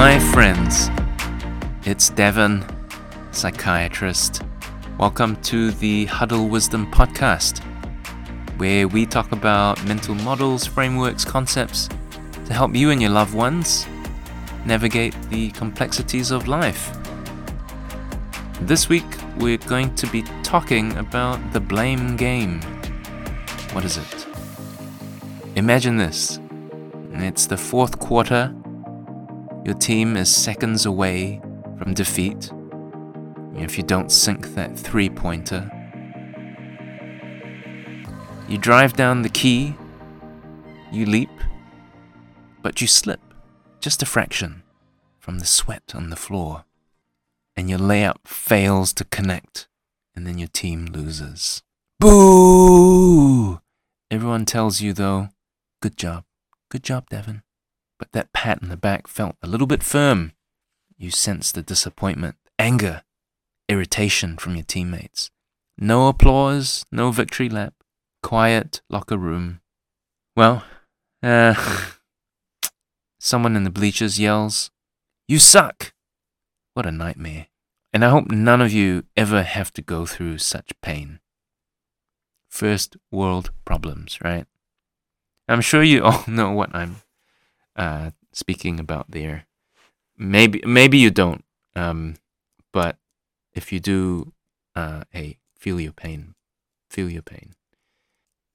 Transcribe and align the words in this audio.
My 0.00 0.18
friends, 0.18 0.88
it's 1.84 2.08
Devon, 2.08 2.64
psychiatrist. 3.32 4.40
Welcome 4.98 5.36
to 5.42 5.72
the 5.72 6.06
Huddle 6.06 6.48
Wisdom 6.48 6.90
Podcast, 6.90 7.58
where 8.56 8.88
we 8.88 9.04
talk 9.04 9.30
about 9.32 9.84
mental 9.84 10.14
models, 10.14 10.64
frameworks, 10.64 11.26
concepts 11.26 11.90
to 12.46 12.54
help 12.54 12.74
you 12.74 12.88
and 12.88 13.02
your 13.02 13.10
loved 13.10 13.34
ones 13.34 13.86
navigate 14.64 15.14
the 15.28 15.50
complexities 15.50 16.30
of 16.30 16.48
life. 16.48 16.96
This 18.62 18.88
week, 18.88 19.04
we're 19.36 19.58
going 19.58 19.94
to 19.96 20.06
be 20.06 20.22
talking 20.42 20.96
about 20.96 21.52
the 21.52 21.60
blame 21.60 22.16
game. 22.16 22.62
What 23.72 23.84
is 23.84 23.98
it? 23.98 24.26
Imagine 25.56 25.98
this 25.98 26.40
it's 27.12 27.44
the 27.44 27.58
fourth 27.58 27.98
quarter. 27.98 28.54
Your 29.64 29.74
team 29.74 30.16
is 30.16 30.34
seconds 30.34 30.86
away 30.86 31.40
from 31.78 31.92
defeat. 31.92 32.50
If 33.56 33.76
you 33.76 33.84
don't 33.84 34.10
sink 34.10 34.54
that 34.54 34.78
three 34.78 35.10
pointer, 35.10 35.70
you 38.48 38.56
drive 38.56 38.94
down 38.94 39.20
the 39.20 39.28
key, 39.28 39.76
you 40.90 41.04
leap, 41.04 41.30
but 42.62 42.80
you 42.80 42.86
slip 42.86 43.20
just 43.80 44.02
a 44.02 44.06
fraction 44.06 44.62
from 45.18 45.38
the 45.38 45.46
sweat 45.46 45.92
on 45.94 46.08
the 46.08 46.16
floor, 46.16 46.64
and 47.54 47.68
your 47.68 47.78
layup 47.78 48.26
fails 48.26 48.94
to 48.94 49.04
connect, 49.04 49.68
and 50.16 50.26
then 50.26 50.38
your 50.38 50.48
team 50.48 50.86
loses. 50.86 51.62
Boo! 51.98 53.60
Everyone 54.10 54.46
tells 54.46 54.80
you, 54.80 54.94
though, 54.94 55.28
good 55.82 55.98
job, 55.98 56.24
good 56.70 56.82
job, 56.82 57.10
Devon. 57.10 57.42
But 58.00 58.12
that 58.12 58.32
pat 58.32 58.62
in 58.62 58.70
the 58.70 58.78
back 58.78 59.06
felt 59.06 59.36
a 59.42 59.46
little 59.46 59.66
bit 59.66 59.82
firm. 59.82 60.32
You 60.96 61.10
sense 61.10 61.52
the 61.52 61.60
disappointment, 61.60 62.36
anger, 62.58 63.02
irritation 63.68 64.38
from 64.38 64.56
your 64.56 64.64
teammates. 64.64 65.30
No 65.76 66.08
applause, 66.08 66.86
no 66.90 67.12
victory 67.12 67.50
lap, 67.50 67.74
quiet 68.22 68.80
locker 68.88 69.18
room. 69.18 69.60
Well, 70.34 70.64
uh, 71.22 71.54
someone 73.20 73.54
in 73.54 73.64
the 73.64 73.70
bleachers 73.70 74.18
yells, 74.18 74.70
You 75.28 75.38
suck! 75.38 75.92
What 76.72 76.86
a 76.86 76.90
nightmare. 76.90 77.48
And 77.92 78.02
I 78.02 78.08
hope 78.08 78.30
none 78.30 78.62
of 78.62 78.72
you 78.72 79.04
ever 79.14 79.42
have 79.42 79.72
to 79.74 79.82
go 79.82 80.06
through 80.06 80.38
such 80.38 80.72
pain. 80.80 81.20
First 82.48 82.96
world 83.12 83.50
problems, 83.66 84.18
right? 84.22 84.46
I'm 85.46 85.60
sure 85.60 85.82
you 85.82 86.02
all 86.04 86.24
know 86.26 86.52
what 86.52 86.74
I'm 86.74 87.02
uh, 87.76 88.10
speaking 88.32 88.80
about 88.80 89.10
there. 89.10 89.46
Maybe 90.16 90.62
maybe 90.66 90.98
you 90.98 91.10
don't, 91.10 91.44
um, 91.74 92.16
but 92.72 92.96
if 93.54 93.72
you 93.72 93.80
do, 93.80 94.32
uh, 94.76 95.04
hey, 95.10 95.38
feel 95.56 95.80
your 95.80 95.92
pain, 95.92 96.34
feel 96.90 97.08
your 97.08 97.22
pain. 97.22 97.54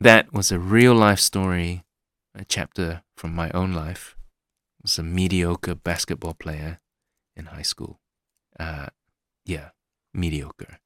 That 0.00 0.32
was 0.32 0.52
a 0.52 0.58
real 0.58 0.94
life 0.94 1.18
story, 1.18 1.84
a 2.34 2.44
chapter 2.44 3.02
from 3.16 3.34
my 3.34 3.50
own 3.50 3.72
life. 3.72 4.16
I 4.18 4.82
was 4.84 4.98
a 4.98 5.02
mediocre 5.02 5.74
basketball 5.74 6.34
player 6.34 6.78
in 7.36 7.46
high 7.46 7.62
school. 7.62 7.98
Uh, 8.58 8.86
yeah, 9.44 9.70
mediocre. 10.14 10.78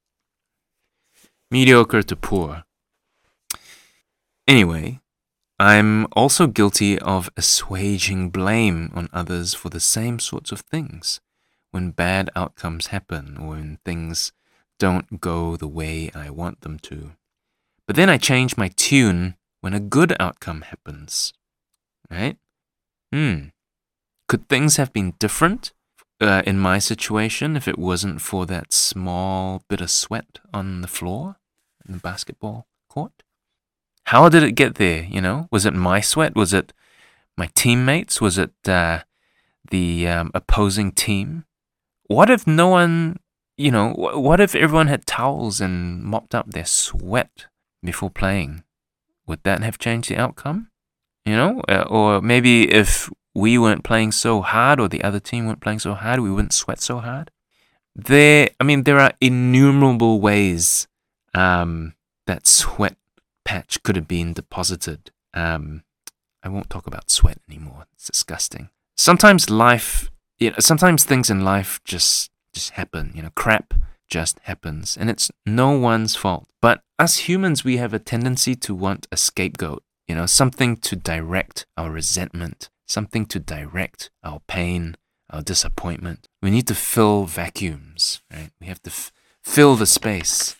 Mediocre 1.51 2.01
to 2.01 2.15
poor. 2.15 2.63
Anyway, 4.47 4.99
I'm 5.59 6.07
also 6.13 6.47
guilty 6.47 6.97
of 6.99 7.29
assuaging 7.37 8.31
blame 8.31 8.91
on 8.95 9.09
others 9.13 9.53
for 9.53 9.69
the 9.69 9.79
same 9.79 10.19
sorts 10.19 10.51
of 10.51 10.61
things 10.61 11.21
when 11.71 11.91
bad 11.91 12.29
outcomes 12.35 12.87
happen 12.87 13.37
or 13.37 13.49
when 13.49 13.77
things 13.85 14.31
don't 14.79 15.21
go 15.21 15.55
the 15.55 15.67
way 15.67 16.11
I 16.15 16.29
want 16.29 16.61
them 16.61 16.79
to. 16.79 17.11
But 17.87 17.95
then 17.95 18.09
I 18.09 18.17
change 18.17 18.57
my 18.57 18.69
tune 18.69 19.35
when 19.61 19.73
a 19.73 19.79
good 19.79 20.15
outcome 20.19 20.61
happens. 20.61 21.33
Right? 22.09 22.37
Hmm. 23.11 23.47
Could 24.27 24.49
things 24.49 24.77
have 24.77 24.91
been 24.91 25.13
different 25.19 25.73
uh, 26.19 26.41
in 26.45 26.59
my 26.59 26.79
situation 26.79 27.55
if 27.55 27.67
it 27.67 27.77
wasn't 27.77 28.21
for 28.21 28.45
that 28.45 28.73
small 28.73 29.63
bit 29.69 29.81
of 29.81 29.91
sweat 29.91 30.39
on 30.53 30.81
the 30.81 30.87
floor 30.87 31.37
in 31.85 31.93
the 31.93 31.99
basketball 31.99 32.67
court? 32.89 33.23
How 34.13 34.29
did 34.29 34.43
it 34.43 34.51
get 34.51 34.75
there? 34.75 35.05
You 35.05 35.21
know, 35.21 35.47
was 35.49 35.65
it 35.65 35.73
my 35.73 35.99
sweat? 35.99 36.35
Was 36.35 36.53
it 36.53 36.71
my 37.35 37.49
teammates? 37.55 38.21
Was 38.21 38.37
it 38.37 38.53
uh, 38.67 38.99
the 39.71 40.07
um, 40.07 40.29
opposing 40.35 40.91
team? 40.91 41.45
What 42.05 42.29
if 42.29 42.45
no 42.45 42.67
one, 42.67 43.17
you 43.57 43.71
know, 43.71 43.89
what 43.97 44.39
if 44.39 44.53
everyone 44.53 44.85
had 44.85 45.07
towels 45.07 45.59
and 45.59 46.03
mopped 46.03 46.35
up 46.35 46.51
their 46.51 46.63
sweat 46.63 47.47
before 47.83 48.11
playing? 48.11 48.63
Would 49.25 49.41
that 49.45 49.63
have 49.63 49.79
changed 49.79 50.11
the 50.11 50.17
outcome? 50.17 50.69
You 51.25 51.35
know, 51.35 51.63
uh, 51.67 51.85
or 51.89 52.21
maybe 52.21 52.71
if 52.71 53.09
we 53.33 53.57
weren't 53.57 53.83
playing 53.83 54.11
so 54.11 54.43
hard 54.43 54.79
or 54.79 54.87
the 54.87 55.03
other 55.03 55.19
team 55.19 55.47
weren't 55.47 55.61
playing 55.61 55.79
so 55.79 55.95
hard, 55.95 56.19
we 56.19 56.29
wouldn't 56.29 56.53
sweat 56.53 56.81
so 56.81 56.99
hard. 56.99 57.31
There, 57.95 58.51
I 58.59 58.63
mean, 58.63 58.83
there 58.83 58.99
are 58.99 59.13
innumerable 59.19 60.21
ways 60.21 60.87
um, 61.33 61.95
that 62.27 62.45
sweat 62.45 62.95
patch 63.45 63.81
could 63.83 63.95
have 63.95 64.07
been 64.07 64.33
deposited. 64.33 65.11
Um, 65.33 65.83
I 66.43 66.49
won't 66.49 66.69
talk 66.69 66.87
about 66.87 67.09
sweat 67.09 67.39
anymore. 67.49 67.85
It's 67.93 68.07
disgusting. 68.07 68.69
Sometimes 68.97 69.49
life, 69.49 70.11
you 70.39 70.51
know, 70.51 70.57
sometimes 70.59 71.03
things 71.03 71.29
in 71.29 71.43
life 71.43 71.79
just 71.85 72.31
just 72.53 72.71
happen. 72.71 73.11
You 73.15 73.23
know, 73.23 73.31
crap 73.35 73.73
just 74.09 74.39
happens, 74.43 74.97
and 74.97 75.09
it's 75.09 75.31
no 75.45 75.71
one's 75.71 76.15
fault. 76.15 76.47
But 76.61 76.81
us 76.99 77.17
humans, 77.29 77.63
we 77.63 77.77
have 77.77 77.93
a 77.93 77.99
tendency 77.99 78.55
to 78.55 78.75
want 78.75 79.07
a 79.11 79.17
scapegoat. 79.17 79.83
You 80.07 80.15
know, 80.15 80.25
something 80.25 80.77
to 80.77 80.95
direct 80.95 81.65
our 81.77 81.89
resentment, 81.89 82.69
something 82.85 83.25
to 83.27 83.39
direct 83.39 84.11
our 84.23 84.41
pain, 84.47 84.95
our 85.29 85.41
disappointment. 85.41 86.27
We 86.41 86.51
need 86.51 86.67
to 86.67 86.75
fill 86.75 87.25
vacuums, 87.25 88.21
right? 88.31 88.51
We 88.59 88.67
have 88.67 88.81
to 88.83 88.89
f- 88.89 89.11
fill 89.43 89.75
the 89.75 89.85
space. 89.85 90.55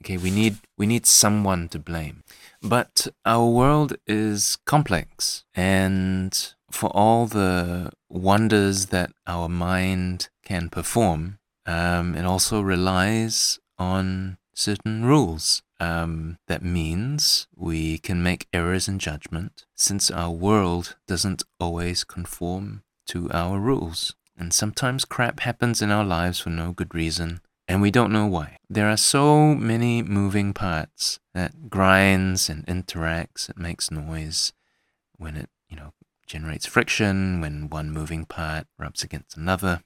Okay, 0.00 0.16
we 0.16 0.30
need 0.30 0.58
we 0.76 0.86
need 0.86 1.06
someone 1.06 1.68
to 1.70 1.78
blame. 1.78 2.22
But 2.62 3.08
our 3.24 3.46
world 3.46 3.96
is 4.06 4.58
complex 4.64 5.44
and 5.54 6.54
for 6.70 6.90
all 6.90 7.26
the 7.26 7.90
wonders 8.08 8.86
that 8.86 9.12
our 9.26 9.48
mind 9.48 10.28
can 10.44 10.68
perform, 10.68 11.38
um, 11.66 12.14
it 12.14 12.24
also 12.24 12.60
relies 12.60 13.58
on 13.78 14.38
certain 14.54 15.04
rules. 15.04 15.62
Um, 15.80 16.38
that 16.48 16.62
means 16.62 17.46
we 17.54 17.98
can 17.98 18.22
make 18.22 18.48
errors 18.52 18.88
in 18.88 18.98
judgment 18.98 19.64
since 19.76 20.10
our 20.10 20.32
world 20.32 20.96
doesn't 21.06 21.44
always 21.60 22.02
conform 22.02 22.82
to 23.06 23.30
our 23.30 23.58
rules. 23.58 24.16
And 24.36 24.52
sometimes 24.52 25.04
crap 25.04 25.40
happens 25.40 25.80
in 25.80 25.90
our 25.90 26.04
lives 26.04 26.40
for 26.40 26.50
no 26.50 26.72
good 26.72 26.94
reason 26.94 27.40
and 27.68 27.82
we 27.82 27.90
don't 27.90 28.12
know 28.12 28.26
why. 28.26 28.56
There 28.68 28.88
are 28.88 28.96
so 28.96 29.54
many 29.54 30.02
moving 30.02 30.54
parts 30.54 31.20
that 31.34 31.68
grinds 31.68 32.48
and 32.48 32.66
interacts, 32.66 33.48
it 33.48 33.58
makes 33.58 33.90
noise 33.90 34.52
when 35.18 35.36
it, 35.36 35.50
you 35.68 35.76
know, 35.76 35.92
generates 36.26 36.66
friction, 36.66 37.40
when 37.40 37.68
one 37.68 37.90
moving 37.90 38.24
part 38.24 38.66
rubs 38.78 39.02
against 39.02 39.36
another, 39.36 39.82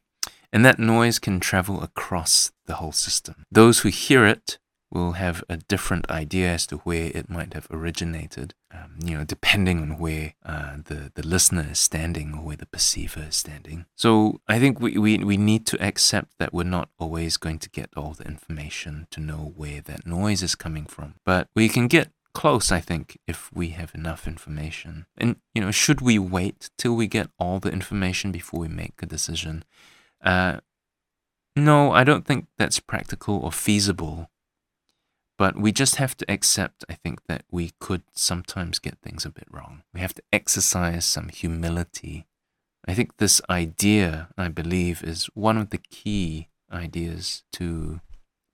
and 0.53 0.65
that 0.65 0.79
noise 0.79 1.19
can 1.19 1.41
travel 1.41 1.83
across 1.83 2.53
the 2.67 2.75
whole 2.75 2.93
system. 2.93 3.45
Those 3.51 3.81
who 3.81 3.89
hear 3.89 4.25
it 4.27 4.59
will 4.93 5.13
have 5.13 5.43
a 5.49 5.57
different 5.57 6.09
idea 6.11 6.51
as 6.51 6.67
to 6.67 6.77
where 6.79 7.11
it 7.15 7.31
might 7.31 7.55
have 7.55 7.67
originated, 7.71 8.55
um, 8.73 8.97
you 9.03 9.17
know, 9.17 9.25
depending 9.25 9.81
on 9.81 9.99
where 9.99 10.35
uh, 10.45 10.77
the, 10.85 11.11
the 11.15 11.27
listener 11.27 11.67
is 11.71 11.79
standing 11.79 12.35
or 12.35 12.43
where 12.43 12.57
the 12.57 12.67
perceiver 12.67 13.27
is 13.29 13.37
standing. 13.37 13.87
So 13.97 14.41
I 14.47 14.59
think 14.59 14.81
we, 14.81 14.99
we, 14.99 15.19
we 15.19 15.37
need 15.37 15.67
to 15.67 15.83
accept 15.83 16.33
that 16.39 16.53
we're 16.53 16.65
not 16.65 16.91
always 16.99 17.37
going 17.37 17.59
to 17.61 17.71
get 17.71 17.91
all 17.97 18.13
the 18.13 18.25
information 18.25 19.07
to 19.11 19.21
know 19.21 19.53
where 19.57 19.81
that 19.81 20.07
noise 20.07 20.43
is 20.43 20.55
coming 20.55 20.85
from. 20.87 21.15
But 21.25 21.49
we 21.55 21.69
can 21.69 21.89
get 21.89 22.11
close, 22.35 22.71
I 22.71 22.81
think, 22.81 23.19
if 23.27 23.51
we 23.53 23.71
have 23.71 23.95
enough 23.95 24.27
information. 24.27 25.07
And, 25.17 25.37
you 25.55 25.63
know, 25.63 25.71
should 25.71 26.01
we 26.01 26.19
wait 26.19 26.71
till 26.77 26.95
we 26.95 27.07
get 27.07 27.31
all 27.39 27.61
the 27.61 27.71
information 27.71 28.33
before 28.33 28.61
we 28.61 28.69
make 28.69 28.95
a 29.03 29.07
decision? 29.07 29.65
Uh, 30.23 30.61
no, 31.55 31.93
I 31.93 32.05
don't 32.05 32.27
think 32.27 32.47
that's 32.57 32.81
practical 32.81 33.37
or 33.37 33.53
feasible 33.53 34.31
but 35.43 35.57
we 35.57 35.73
just 35.73 35.97
have 35.97 36.17
to 36.17 36.25
accept, 36.31 36.85
I 36.89 36.95
think, 36.95 37.27
that 37.27 37.43
we 37.51 37.73
could 37.81 38.03
sometimes 38.15 38.79
get 38.79 38.99
things 39.03 39.25
a 39.25 39.29
bit 39.39 39.49
wrong. 39.51 39.83
We 39.93 39.99
have 39.99 40.15
to 40.15 40.23
exercise 40.33 41.05
some 41.05 41.31
humility. 41.31 42.29
I 42.87 42.95
think 42.95 43.17
this 43.17 43.41
idea, 43.51 44.29
I 44.39 44.47
believe, 44.47 45.03
is 45.03 45.27
one 45.35 45.59
of 45.59 45.71
the 45.71 45.79
key 45.79 46.47
ideas 46.73 47.43
to 47.55 48.01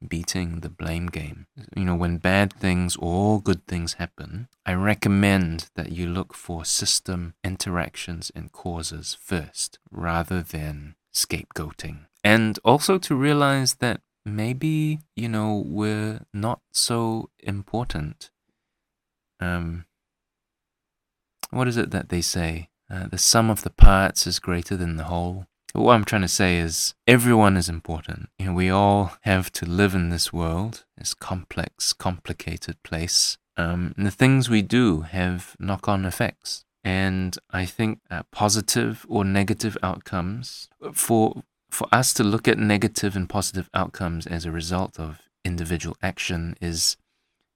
beating 0.09 0.61
the 0.61 0.71
blame 0.71 1.09
game. 1.09 1.47
You 1.77 1.85
know, 1.85 1.95
when 1.95 2.17
bad 2.17 2.55
things 2.55 2.97
or 2.99 3.43
good 3.43 3.67
things 3.67 4.01
happen, 4.05 4.49
I 4.65 4.73
recommend 4.73 5.69
that 5.75 5.93
you 5.93 6.07
look 6.07 6.33
for 6.33 6.65
system 6.65 7.35
interactions 7.45 8.33
and 8.35 8.51
causes 8.51 9.15
first 9.21 9.79
rather 9.91 10.41
than 10.41 10.95
scapegoating. 11.13 12.07
And 12.25 12.59
also 12.65 12.97
to 12.97 13.15
realize 13.15 13.75
that 13.75 14.01
maybe, 14.25 15.01
you 15.17 15.29
know, 15.29 15.63
we're 15.67 16.21
not 16.33 16.61
so 16.73 17.31
important. 17.41 18.31
Um, 19.41 19.85
what 21.51 21.69
is 21.69 21.77
it 21.77 21.91
that 21.91 22.09
they 22.09 22.21
say? 22.21 22.69
Uh, 22.91 23.07
the 23.07 23.19
sum 23.19 23.51
of 23.51 23.63
the 23.63 23.71
parts 23.71 24.27
is 24.27 24.39
greater 24.39 24.77
than 24.77 24.97
the 24.97 25.05
whole. 25.05 25.47
What 25.75 25.93
I'm 25.93 26.05
trying 26.05 26.23
to 26.23 26.29
say 26.29 26.59
is 26.59 26.95
everyone 27.07 27.57
is 27.57 27.69
important. 27.69 28.31
You 28.39 28.47
know, 28.47 28.53
we 28.55 28.71
all 28.71 29.13
have 29.23 29.53
to 29.53 29.67
live 29.67 29.95
in 29.95 30.09
this 30.09 30.33
world, 30.33 30.85
this 30.97 31.15
complex, 31.15 31.93
complicated 31.93 32.83
place. 32.83 33.37
Um, 33.57 33.95
the 33.99 34.11
things 34.11 34.49
we 34.49 34.63
do 34.63 35.03
have 35.03 35.55
knock 35.59 35.89
on 35.89 36.05
effects. 36.05 36.65
And 36.85 37.37
I 37.51 37.67
think 37.67 38.01
uh, 38.11 38.23
positive 38.33 39.05
or 39.09 39.25
negative 39.25 39.77
outcomes, 39.83 40.69
for, 40.95 41.43
for 41.79 41.87
us 41.93 42.13
to 42.13 42.25
look 42.25 42.49
at 42.49 42.59
negative 42.59 43.15
and 43.15 43.29
positive 43.29 43.71
outcomes 43.73 44.27
as 44.27 44.45
a 44.45 44.51
result 44.51 44.99
of 44.99 45.23
individual 45.45 45.97
action 46.03 46.57
is 46.61 46.97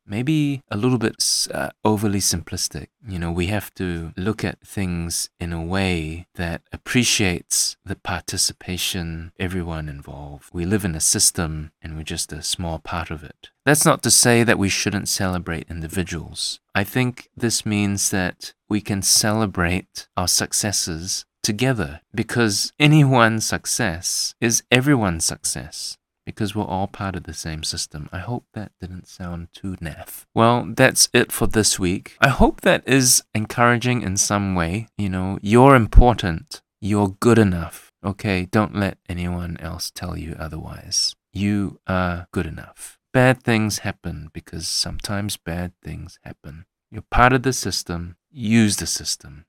maybe 0.07 0.63
a 0.71 0.77
little 0.77 0.99
bit 0.99 1.49
uh, 1.53 1.71
overly 1.85 2.21
simplistic. 2.21 2.87
You 3.05 3.19
know, 3.19 3.33
we 3.33 3.49
have 3.49 3.75
to 3.75 4.13
look 4.17 4.45
at 4.45 4.61
things 4.61 5.29
in 5.41 5.53
a 5.53 5.61
way 5.61 6.29
that 6.37 6.63
appreciates 6.73 7.77
the 7.85 7.97
participation 7.97 9.33
everyone 9.41 9.89
involved. 9.89 10.51
We 10.53 10.67
live 10.67 10.85
in 10.85 10.95
a 10.95 11.01
system 11.01 11.73
and 11.83 11.97
we're 11.97 12.05
just 12.05 12.33
a 12.33 12.45
small 12.45 12.79
part 12.79 13.11
of 13.11 13.25
it. 13.25 13.51
That's 13.67 13.85
not 13.85 14.05
to 14.05 14.11
say 14.13 14.45
that 14.45 14.59
we 14.59 14.69
shouldn't 14.69 15.09
celebrate 15.09 15.67
individuals. 15.69 16.61
I 16.77 16.85
think 16.85 17.29
this 17.37 17.67
means 17.67 18.11
that 18.11 18.55
we 18.69 18.81
can 18.81 19.03
celebrate 19.03 20.07
our 20.17 20.29
successes 20.29 21.25
together 21.43 22.01
because 22.15 22.73
anyone's 22.79 23.47
success 23.47 24.35
is 24.41 24.63
everyone's 24.71 25.25
success 25.25 25.99
because 26.25 26.55
we're 26.55 26.65
all 26.65 26.87
part 26.87 27.17
of 27.17 27.25
the 27.25 27.35
same 27.35 27.63
system. 27.63 28.09
I 28.13 28.19
hope 28.19 28.45
that 28.55 28.73
didn't 28.81 29.09
sound 29.09 29.49
too 29.53 29.77
naff. 29.77 30.25
Well, 30.35 30.69
that's 30.77 31.09
it 31.13 31.33
for 31.33 31.47
this 31.47 31.79
week. 31.79 32.17
I 32.21 32.29
hope 32.29 32.61
that 32.61 32.87
is 32.87 33.23
encouraging 33.35 34.03
in 34.03 34.17
some 34.17 34.55
way. 34.55 34.87
You 34.97 35.09
know, 35.09 35.39
you're 35.43 35.75
important, 35.75 36.63
you're 36.81 37.17
good 37.21 37.39
enough. 37.39 37.91
Okay, 38.05 38.47
don't 38.47 38.75
let 38.75 38.99
anyone 39.09 39.57
else 39.61 39.91
tell 39.91 40.17
you 40.17 40.37
otherwise. 40.39 41.15
You 41.33 41.81
are 41.87 42.27
good 42.33 42.47
enough. 42.47 42.99
Bad 43.13 43.43
things 43.43 43.79
happen 43.79 44.31
because 44.33 44.67
sometimes 44.67 45.37
bad 45.37 45.73
things 45.83 46.19
happen. 46.23 46.67
You're 46.91 47.03
part 47.11 47.33
of 47.33 47.43
the 47.43 47.53
system, 47.53 48.17
use 48.31 48.77
the 48.77 48.87
system. 48.87 49.47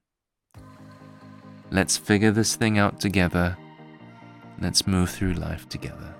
Let's 1.73 1.97
figure 1.97 2.29
this 2.29 2.55
thing 2.55 2.77
out 2.77 2.99
together. 2.99 3.57
Let's 4.61 4.85
move 4.85 5.09
through 5.09 5.33
life 5.33 5.67
together. 5.67 6.13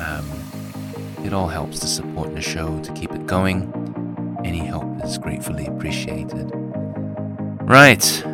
Um, 0.00 0.24
it 1.24 1.32
all 1.32 1.48
helps 1.48 1.80
to 1.80 1.86
support 1.86 2.34
the 2.34 2.40
show 2.40 2.78
to 2.80 2.92
keep 2.92 3.10
it 3.12 3.26
going. 3.26 3.72
Any 4.44 4.58
help 4.58 5.04
is 5.04 5.18
gratefully 5.18 5.66
appreciated. 5.66 6.50
Right. 7.62 8.24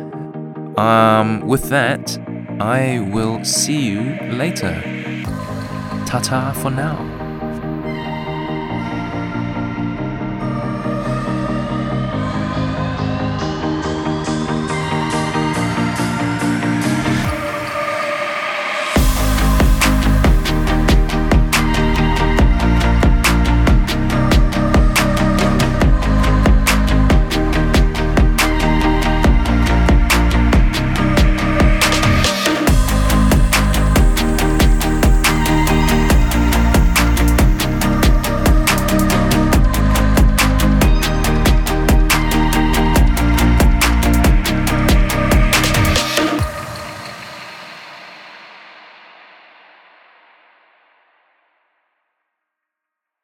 Um, 0.77 1.41
with 1.47 1.69
that, 1.69 2.17
I 2.59 2.99
will 3.11 3.43
see 3.43 3.81
you 3.81 4.19
later. 4.31 4.79
Ta 6.05 6.19
ta 6.23 6.51
for 6.53 6.69
now. 6.69 7.20